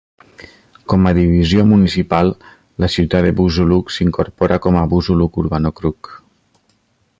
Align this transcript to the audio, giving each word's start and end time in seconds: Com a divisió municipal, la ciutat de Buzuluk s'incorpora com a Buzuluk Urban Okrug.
Com 0.93 1.03
a 1.09 1.11
divisió 1.17 1.65
municipal, 1.71 2.31
la 2.85 2.89
ciutat 2.95 3.27
de 3.27 3.35
Buzuluk 3.41 3.95
s'incorpora 3.97 4.59
com 4.67 4.81
a 4.83 4.89
Buzuluk 4.95 5.41
Urban 5.45 5.73
Okrug. 5.73 6.15